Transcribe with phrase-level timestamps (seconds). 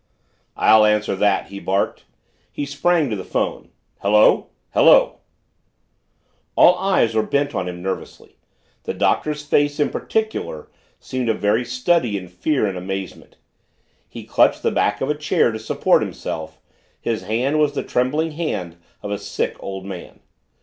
[0.57, 2.05] "I'll answer that!" he barked.
[2.51, 3.69] He sprang to the phone.
[3.99, 5.19] "Hello hello"
[6.57, 8.37] All eyes were bent on him nervously
[8.85, 13.35] the Doctor's face, in particular, seemed a very study in fear and amazement.
[14.09, 16.59] He clutched the back of a chair to support himself,
[16.99, 20.21] his hand was the trembling hand of a sick, old man.